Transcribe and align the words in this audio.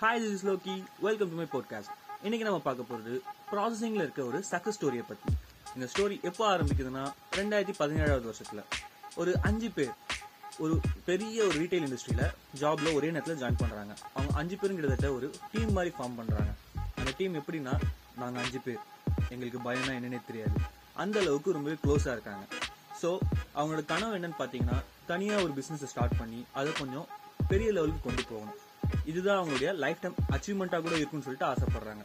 Hi 0.00 0.18
this 0.22 0.32
is 0.32 0.46
Loki 0.46 0.82
welcome 1.00 1.28
to 1.28 1.36
my 1.36 1.44
podcast 1.52 1.92
இன்னைக்கு 2.22 2.46
நம்ம 2.48 2.58
பார்க்க 2.58 2.84
போறது 2.90 3.12
ப்ராசஸிங்ல 3.52 4.02
இருக்க 4.04 4.24
ஒரு 4.24 4.38
சக்சஸ் 4.50 4.76
ஸ்டோரியை 4.78 5.04
பத்தி. 5.08 5.32
இந்த 5.74 5.88
ஸ்டோரி 5.92 6.20
எப்போ 6.20 6.42
ஆரம்பிக்குதுன்னா 6.56 7.04
ரெண்டாயிரத்தி 7.36 7.74
பதினேழாவது 7.78 8.26
வருஷத்துல. 8.30 8.62
ஒரு 9.14 9.38
அஞ்சு 9.42 9.70
பேர் 9.70 9.92
ஒரு 10.58 10.80
பெரிய 11.04 11.44
ஒரு 11.44 11.58
ரீட்டைல் 11.58 11.86
இண்டஸ்ட்ரியில 11.86 12.26
ஜாப்ல 12.60 12.94
ஒரே 12.94 13.10
நேரத்தில் 13.10 13.40
ஜாயின் 13.42 13.58
பண்றாங்க. 13.58 13.94
அவங்க 14.14 14.34
அஞ்சு 14.34 14.56
பேரும் 14.56 14.76
கிட்டத்தட்ட 14.76 15.14
ஒரு 15.14 15.30
டீம் 15.52 15.72
மாதிரி 15.72 15.94
ஃபார்ம் 15.98 16.18
பண்றாங்க. 16.20 16.52
அந்த 16.96 17.12
டீம் 17.16 17.34
எப்படின்னா 17.34 17.74
நாங்கள் 18.16 18.42
அஞ்சு 18.44 18.58
பேர். 18.58 18.82
எங்களுக்கு 19.28 19.58
பயம்னா 19.70 19.96
என்னன்னே 19.98 20.22
தெரியாது. 20.26 20.60
அந்த 20.94 21.20
அளவுக்கு 21.20 21.52
ரொம்பவே 21.52 21.76
க்ளோஸா 21.86 22.12
இருக்காங்க. 22.18 22.46
ஸோ 23.02 23.18
அவங்களோட 23.56 23.84
கனவு 23.84 24.18
என்னன்னு 24.18 24.40
பார்த்தீங்கன்னா 24.42 24.78
தனியாக 25.06 25.42
ஒரு 25.42 25.52
பிஸ்னஸை 25.58 25.84
ஸ்டார்ட் 25.84 26.18
பண்ணி 26.18 26.44
அதை 26.52 26.72
கொஞ்சம் 26.72 27.06
பெரிய 27.48 27.72
லெவலுக்கு 27.72 28.00
கொண்டு 28.04 28.24
போகணும். 28.30 28.60
இதுதான் 29.10 29.38
அவங்களுடைய 29.38 29.70
லைஃப் 29.84 30.02
டைம் 30.02 30.16
அச்சீவ்மெண்ட்டாக 30.36 30.82
கூட 30.86 30.94
இருக்குன்னு 31.00 31.26
சொல்லிட்டு 31.26 31.48
ஆசைப்படுறாங்க. 31.52 32.02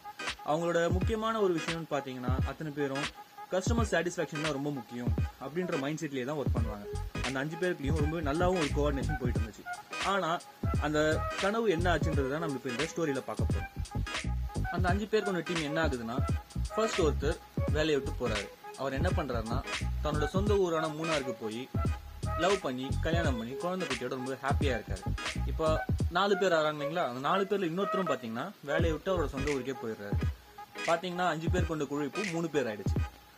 அவங்களோட 0.51 0.79
முக்கியமான 0.97 1.41
ஒரு 1.45 1.53
விஷயம்னு 1.59 1.91
பார்த்தீங்கன்னா 1.93 2.33
அத்தனை 2.51 2.71
பேரும் 2.79 3.07
கஸ்டமர் 3.53 3.89
சாட்டிஸ்ஃபேக்ஷன் 3.91 4.45
தான் 4.45 4.55
ரொம்ப 4.57 4.69
முக்கியம் 4.77 5.11
அப்படின்ற 5.45 5.77
மைண்ட் 5.83 6.01
செட்லேயே 6.01 6.25
தான் 6.29 6.39
ஒர்க் 6.41 6.57
பண்ணுவாங்க. 6.57 6.85
அந்த 7.25 7.35
அஞ்சு 7.41 7.57
பேருக்குலையும் 7.61 8.01
ரொம்ப 8.03 8.21
நல்லாவும் 8.29 8.61
ஒரு 8.63 8.69
கோஆர்டினேஷன் 8.77 9.19
போயிட்டு 9.21 9.41
இருந்துச்சு. 9.41 9.65
ஆனால் 10.11 10.39
அந்த 10.85 10.99
கனவு 11.41 11.67
என்ன 11.75 11.87
ஆச்சுன்றது 11.93 12.31
தான் 12.33 12.43
நம்ம 12.45 12.57
இப்போ 12.59 12.71
இந்த 12.73 12.85
ஸ்டோரியில் 12.91 13.27
பார்க்க 13.29 13.51
போகிறோம் 13.51 13.69
அந்த 14.75 14.85
அஞ்சு 14.91 15.05
பேர் 15.11 15.27
கொண்ட 15.27 15.41
டீம் 15.47 15.67
என்ன 15.69 15.79
ஆகுதுன்னா 15.85 16.17
ஃபர்ஸ்ட் 16.73 17.01
ஒருத்தர் 17.05 17.37
வேலையை 17.77 17.97
விட்டு 17.97 18.13
போகிறாரு 18.21 18.47
அவர் 18.81 18.97
என்ன 18.99 19.09
பண்ணுறாருன்னா 19.17 19.57
தன்னோட 20.03 20.27
சொந்த 20.35 20.53
ஊரான 20.65 20.89
மூணாருக்கு 20.99 21.33
போய் 21.41 21.61
லவ் 22.43 22.55
பண்ணி 22.65 22.85
கல்யாணம் 23.05 23.37
பண்ணி 23.39 23.53
குழந்தை 23.63 23.85
குட்டியோட 23.87 24.13
ரொம்ப 24.19 24.37
ஹாப்பியா 24.43 24.75
இருக்காரு. 24.77 25.03
இப்போ 25.51 25.67
நாலு 26.17 26.33
பேர் 26.41 26.55
ஆறாங்க 26.57 26.77
இல்லைங்களா? 26.77 27.03
அந்த 27.09 27.21
நாலு 27.27 27.43
பேர்ல 27.49 27.69
இன்னொருத்தரும் 27.71 28.11
பாத்தீங்கன்னா 28.11 28.45
வேலையை 28.69 28.93
விட்டு 28.95 29.11
அவரோட 29.13 29.29
சொந்த 29.33 29.53
ஊருக்கே 29.55 29.75
போயிடுறாரு. 29.81 30.17
பாத்தீங்கன்னா 30.87 31.27
அஞ்சு 31.33 31.49
பேர் 31.53 31.69
கொண்ட 31.71 31.85
குழு 31.91 32.07
இப்போ 32.09 32.23
மூணு 32.35 32.49
பேர் 32.55 32.69
ஆயிடுச்சு. 32.71 32.97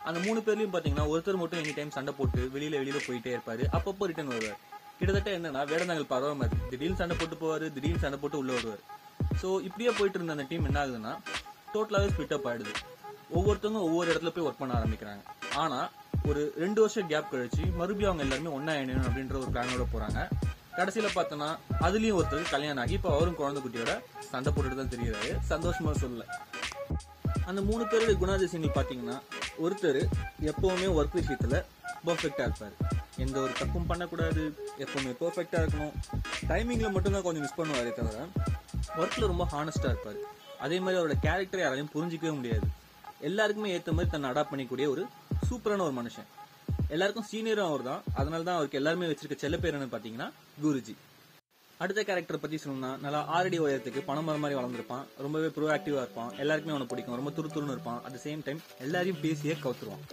அந்த 0.10 0.20
மூணு 0.28 0.40
பேர்லயும் 0.46 0.74
பாத்தீங்கன்னா 0.76 1.08
ஒருத்தர் 1.12 1.42
மட்டும் 1.42 1.62
எனி 1.64 1.74
டைம் 1.80 1.96
சண்டை 1.98 2.14
போட்டு 2.18 2.42
வெளியில 2.56 2.80
வெளியில 2.82 3.02
போயிட்டே 3.08 3.34
இருப்பாரு. 3.36 3.66
அப்பப்போ 3.78 4.08
ரிட்டர்ன் 4.12 4.34
வருவார். 4.34 4.60
கிட்டத்தட்ட 4.98 5.30
என்னன்னா 5.38 5.62
வேடந்தாங்கல் 5.72 6.12
பரவ 6.14 6.34
மாதிரி. 6.42 6.60
திடீர்னு 6.72 7.00
சண்டை 7.02 7.16
போட்டு 7.20 7.38
போவாரு 7.44 7.68
திடீர்னு 7.76 8.04
சண்டை 8.06 8.20
போட்டு 8.24 8.38
உள்ள 8.42 8.52
வருவார். 8.58 8.84
ஸோ 9.42 9.48
இப்படியே 9.68 9.92
போயிட்டு 9.98 10.18
இருந்த 10.20 10.36
அந்த 10.38 10.46
டீம் 10.52 10.68
என்ன 10.70 10.80
ஆகுதுன்னா 10.84 11.14
டோட்டலாகவே 11.74 12.12
ஸ்பிட் 12.14 12.36
அப் 12.38 12.48
ஆயிடுது. 12.52 12.74
ஒவ்வொருத்தவங்க 13.38 13.82
ஒவ்வொரு 13.90 14.08
இடத்துல 14.14 14.32
போய் 14.34 14.46
ஒர்க் 14.48 14.62
பண்ண 14.62 14.74
ஆரம்பிக்கிறாங்க. 14.80 15.24
ஆனா 15.64 15.80
ஒரு 16.28 16.54
ரெண்டு 16.58 16.82
வருஷம் 16.82 17.08
கேப் 17.08 17.32
கழிச்சு 17.32 17.64
மறுபடியும் 17.76 18.12
அவங்க 18.12 18.24
எல்லாருமே 18.24 18.52
ஒன்னா 18.58 18.76
இணையணும் 18.76 19.08
அப்படின்ற 19.10 19.36
ஒரு 19.42 19.50
பிளானோட 19.54 19.86
போறாங்க. 19.94 20.20
கடைசியில 20.78 21.08
பார்த்தோன்னா 21.16 21.50
அதுலயும் 21.82 22.20
ஒருத்தர் 22.20 22.50
கல்யாணம் 22.50 22.84
ஆகி 22.84 22.94
இப்போ 22.94 23.16
அவரும் 23.16 23.36
குழந்தை 23.36 23.64
குட்டியோட 23.64 23.94
சண்டை 24.32 24.54
போட்டுட்டு 24.54 24.76
தான் 24.76 24.94
தெரியுறாரு. 24.96 25.32
சந்தோஷமா 25.50 25.92
சொல்லல. 26.04 26.26
அந்த 27.46 27.62
மூணு 27.62 27.88
பேருடைய 27.88 28.18
குணாதிசயங்கள் 28.22 28.78
பாத்தீங்கன்னா 28.78 29.18
ஒருத்தர் 29.64 30.02
எப்பவுமே 30.42 30.88
ஒர்க் 31.00 31.18
விஷயத்துல 31.20 31.64
பர்ஃபெக்டா 32.06 32.44
இருப்பாரு. 32.48 32.76
எந்த 33.18 33.40
ஒரு 33.40 33.52
தப்பும் 33.60 33.86
பண்ணக்கூடாது. 33.86 34.44
எப்பவுமே 34.80 35.12
பர்ஃபெக்டா 35.22 35.58
இருக்கணும். 35.64 35.94
டைமிங்ல 36.48 36.92
மட்டும்தான் 36.92 37.22
கொஞ்சம் 37.22 37.42
மிஸ் 37.42 37.60
பண்ணுவாரே 37.60 37.94
தவிர 37.94 38.26
ஒர்க்ல 38.98 39.28
ரொம்ப 39.28 39.48
ஹானஸ்டா 39.52 39.92
இருப்பாரு. 39.94 40.22
அதே 40.60 40.80
மாதிரி 40.80 41.02
அவரோட 41.02 41.16
கேரக்டர் 41.22 41.64
யாராலையும் 41.64 41.94
புரிஞ்சிக்கவே 41.96 42.36
முடியாது. 42.36 42.68
எல்லாருக்குமே 43.20 43.70
ஏற்ற 43.72 43.92
மாதிரி 43.92 44.12
தன்னை 44.12 44.30
அடாப்ட் 44.30 44.52
பண்ணிக்கூடிய 44.54 44.88
ஒரு 44.88 45.08
சூப்பரான 45.54 45.86
ஒரு 45.88 45.96
மனுஷன். 46.02 46.28
எல்லாருக்கும் 46.94 47.28
சீனியரும் 47.32 47.70
அவர் 47.72 47.88
தான் 47.90 48.04
அதனால 48.20 48.44
தான் 48.48 48.58
அவருக்கு 48.60 48.80
எல்லாருமே 48.80 49.10
வச்சிருக்க 49.10 49.36
செல்ல 49.42 49.58
பேர் 49.64 49.76
என்னன்னு 49.76 49.96
பாத்தீங்கன்னா 49.96 50.28
குருஜி. 50.64 50.96
அடுத்த 51.84 52.02
கேரக்டர் 52.08 52.42
பத்தி 52.44 52.58
சொல்லணும்னா 52.64 52.92
நல்லா 53.04 53.22
ஆறடி 53.36 53.58
உயரத்துக்கு 53.64 54.02
பணம் 54.10 54.28
மரம் 54.28 54.44
மாதிரி 54.44 54.58
வளர்ந்துருப்பான். 54.60 55.06
ரொம்பவே 55.26 55.48
ப்ரோ 55.56 55.70
ஆக்டிவா 55.76 56.04
இருப்பான். 56.04 56.32
எல்லாருக்குமே 56.44 56.76
அவனை 56.76 56.88
பிடிக்கும். 56.92 57.18
ரொம்ப 57.20 57.32
துருத்துருன்னு 57.38 57.76
இருப்பான். 57.76 58.00
அட் 58.08 58.20
சேம் 58.26 58.44
டைம் 58.48 58.62
எல்லாரையும் 58.86 59.22
பேசியே 59.26 59.56
கவுத்துருவான். 59.64 60.04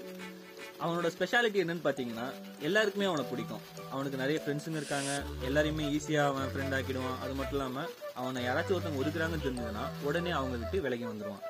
அவனோட 0.85 1.09
ஸ்பெஷாலிட்டி 1.15 1.59
என்னன்னு 1.63 1.85
பாத்தீங்கன்னா 1.85 2.27
எல்லாருக்குமே 2.61 3.07
அவனை 3.07 3.25
பிடிக்கும். 3.31 3.61
அவனுக்கு 3.91 4.19
நிறைய 4.19 4.43
ஃப்ரெண்ட்ஸுங்க 4.45 4.77
இருக்காங்க. 4.77 5.23
எல்லாரையுமே 5.49 5.85
ஈஸியா 5.97 6.23
அவன் 6.27 6.49
ஃப்ரெண்ட் 6.53 6.75
ஆக்கிடுவான். 6.77 7.19
அது 7.23 7.33
மட்டும் 7.35 7.59
இல்லாம 7.59 7.85
அவனை 8.15 8.45
யாராச்சும் 8.45 8.77
ஒருத்தவங்க 8.77 9.03
ஒதுக்குறாங்கன்னு 9.03 9.45
தெரிஞ்சதுன்னா 9.47 9.85
உடனே 10.03 10.31
அவங்க 10.31 10.57
விட்டு 10.57 10.81
விலகி 10.81 11.05
வந்துருவான். 11.05 11.43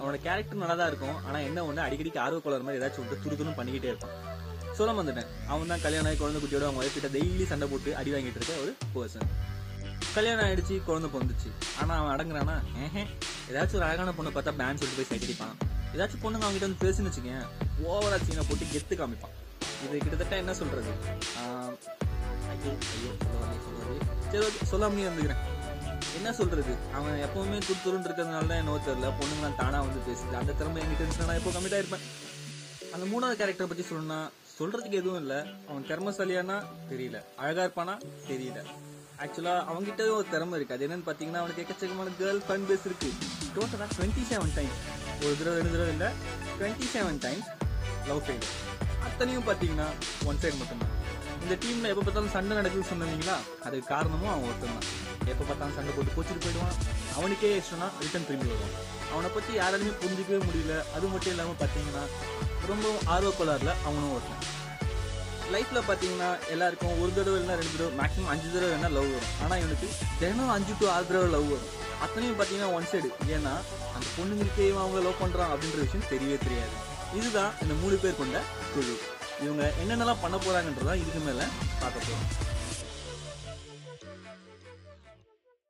அவனோட 0.00 0.16
கேரக்டர் 0.26 0.62
நல்லா 0.62 0.74
தான் 0.74 0.88
இருக்கும். 0.88 1.24
ஆனா 1.24 1.38
என்ன 1.38 1.62
ஒண்ணு 1.70 1.86
அடிக்கடிக்கு 1.86 2.18
ஆர்வ 2.18 2.58
மாதிரி 2.58 2.84
ஏதாச்சும் 2.84 3.08
விட்டு 3.08 3.24
துருதுன்னு 3.24 3.58
பண்ணிக்கிட்டே 3.60 3.92
இருப்பான். 3.92 4.16
சொல்ல 4.78 5.02
வந்துட்டேன் 5.02 5.26
அவன் 5.46 5.66
தான் 5.66 5.82
கல்யாணம் 5.82 6.06
ஆகி 6.06 6.18
குழந்தை 6.18 6.38
குட்டியோட 6.42 6.62
அவங்க 6.62 6.84
ஒய்ஃப் 6.84 6.96
கிட்ட 6.96 7.18
டெய்லி 7.18 7.46
சண்டை 7.46 7.68
போட்டு 7.68 7.96
அடி 7.96 8.12
வாங்கிட்டு 8.12 8.40
இருக்க 8.40 8.54
ஒரு 8.62 8.72
பர்சன் 8.94 9.28
கல்யாணம் 10.14 10.44
ஆயிடுச்சு 10.46 10.84
குழந்தை 10.84 11.08
பிறந்துச்சு. 11.14 11.50
ஆனா 11.80 11.94
அவன் 12.00 12.12
அடங்குறானா? 12.14 12.56
ஏஹே. 12.84 13.04
ஏதாச்சும் 13.50 13.74
ஒரு 13.74 13.84
அழகான 13.84 14.10
பொண்ணை 14.10 14.32
பார்த்தா 14.36 14.52
பேன் 14.60 14.80
சொல்லிட்டு 14.80 14.98
போய் 14.98 15.10
சைட் 15.10 15.26
அடிப்பான். 15.26 15.54
ஏதாச்சும் 15.94 16.22
பொண்ணுங்க 16.24 16.44
அவங்ககிட்ட 16.46 16.68
வந்து 16.68 16.82
பேசுன்னு 16.84 17.10
வச்சுக்கேன் 17.10 17.63
ஓவரா 17.92 18.18
சீனை 18.26 18.42
போட்டு 18.48 18.66
கெத்து 18.72 18.94
காமிப்பான். 19.00 19.34
இது 19.84 19.96
கிட்டத்தட்ட 20.04 20.34
என்ன 20.42 20.52
சொல்றது? 20.60 20.92
சரி 24.30 24.44
ஓகே 24.48 24.68
சொல்லாமலே 24.72 25.06
இருந்துக்கிறேன். 25.06 25.42
என்ன 26.18 26.28
சொல்றது? 26.38 26.72
அவன் 26.96 27.16
எப்பவுமே 27.26 27.58
துருத்துருன்னு 27.66 28.06
இருக்கிறதுனால 28.08 28.48
தான் 28.50 28.60
என்னவோ 28.62 28.78
தெரியல. 28.86 29.10
பொண்ணுங்களாம் 29.18 29.58
தானா 29.62 29.78
வந்து 29.86 30.00
பேசுது 30.08 30.40
அந்த 30.40 30.54
திறமை 30.60 30.80
என்கிட்ட 30.82 31.02
இருந்துச்சுன்னா 31.02 31.28
நான் 31.30 31.40
எப்போ 31.40 31.52
கம்மிட்டா 31.56 31.80
இருப்பேன் 31.82 32.04
அந்த 32.94 33.04
மூணாவது 33.12 33.38
கேரக்டரை 33.40 33.68
பத்தி 33.70 33.84
சொல்லணும்னா 33.90 34.20
சொல்றதுக்கு 34.58 35.00
எதுவும் 35.02 35.20
இல்லை. 35.22 35.38
அவன் 35.68 35.86
திறமசாலியானா? 35.90 36.56
தெரியல. 36.90 37.20
அழகா 37.42 37.62
இருப்பானா? 37.66 37.94
தெரியல. 38.30 38.60
ஆக்சுவலா 39.24 39.54
அவங்கிட்ட 39.70 40.02
ஒரு 40.18 40.26
திறமை 40.34 40.54
இருக்கு. 40.58 40.76
அது 40.76 40.86
என்னன்னு 40.86 41.08
பாத்தீங்கன்னா 41.08 41.42
அவனுக்கு 41.42 41.62
எக்கச்சக்கமான 41.64 42.12
கேர்ள் 42.20 42.40
ஃபன் 42.46 42.66
பேஸ் 42.68 42.86
இருக்கு. 42.90 43.10
டோட்டலா 43.56 43.86
டுவெண்ட்டி 43.96 44.24
செவன் 44.30 44.54
டைம்ஸ் 44.58 44.80
ஒரு 45.24 45.34
தடவை 45.40 45.56
ரெண்டு 45.58 45.74
தடவை 45.74 45.92
இல்லை 45.96 46.08
twenty 46.58 46.86
seven 46.94 47.20
times 47.26 47.50
love 48.08 48.22
fail 48.26 48.46
அத்தனையும் 49.06 49.46
பார்த்தீங்கன்னா 49.48 49.88
ஒன் 50.28 50.40
சைடு 50.42 50.56
மட்டும்தான். 50.60 50.92
இந்த 51.44 51.54
டீமில் 51.62 51.90
எப்போ 51.90 52.02
பார்த்தாலும் 52.04 52.34
சண்டை 52.34 52.52
நடக்குதுன்னு 52.58 52.90
சொன்னீங்களா 52.90 53.36
அதுக்கு 53.66 53.86
காரணமும் 53.94 54.30
அவன் 54.32 54.46
ஒருத்தன் 54.48 54.74
தான் 54.76 54.86
எப்போ 55.32 55.44
பார்த்தாலும் 55.48 55.76
சண்டை 55.78 55.92
போட்டு 55.96 56.14
கோச்சிட்டு 56.14 56.44
போயிடுவான். 56.44 56.76
அவனுக்கே 57.18 57.50
இஷ்டம்னா 57.60 57.88
ரிட்டன் 58.04 58.26
திரும்பி 58.28 58.48
வருவான். 58.52 58.74
அவனை 59.12 59.28
பற்றி 59.36 59.52
யாராலுமே 59.60 59.92
புரிஞ்சிக்கவே 60.02 60.40
முடியல. 60.48 60.76
அது 60.96 61.06
மட்டும் 61.14 61.32
இல்லாமல் 61.34 61.60
பார்த்தீங்கன்னா 61.62 62.04
ரொம்ப 62.70 62.86
ஆர்வக்கோளாறில் 63.14 63.72
அவனும் 63.86 64.14
ஒருத்தன். 64.16 64.42
லைஃப்பில் 65.54 65.86
பார்த்தீங்கன்னா 65.88 66.30
எல்லாருக்கும் 66.54 66.98
ஒரு 67.02 67.10
தடவை 67.16 67.36
இல்லைன்னா 67.38 67.58
ரெண்டு 67.60 67.74
தடவை 67.76 67.92
மேக்ஸிமம் 68.00 68.30
அஞ்சு 68.34 68.48
தடவை 68.54 68.70
வேணால் 68.74 68.96
லவ் 68.98 69.10
வரும். 69.14 69.34
ஆனால் 69.44 69.60
இவனுக்கு 69.62 69.88
தினம் 70.22 70.54
அஞ்சு 70.56 70.74
டு 70.80 70.86
ஆறு 70.94 71.06
தடவை 71.10 71.28
லவ் 71.36 71.46
வரும். 71.54 71.70
அத்தனையும் 72.04 72.38
பார்த்தீங்கன்னா 72.38 72.72
ஒன் 72.78 72.90
சைடு 72.92 73.10
ஏன்னா 73.36 73.54
அந்த 73.94 74.06
பொண்ணுங்களுக்கே 74.16 74.66
அவங்க 74.82 75.04
லவ் 75.06 75.22
பண்ணுறான் 75.22 75.52
அப்படின்ற 75.54 75.80
விஷயம் 75.86 76.10
தெரியவே 76.14 76.38
தெரியாது. 76.46 76.74
இதுதான் 77.14 77.52
இந்த 77.62 77.74
மூணு 77.74 77.96
பேர் 77.96 78.16
கொண்ட 78.16 78.38
குழு. 78.74 78.94
இவங்க 79.42 79.72
என்னென்னலாம் 79.82 80.22
பண்ண 80.22 80.36
போகிறாங்கன்றதான் 80.36 80.94
இதுக்கு 80.94 81.18
மேலே 81.18 81.44
பார்க்க 81.80 81.98
போகிறோம் 82.00 82.26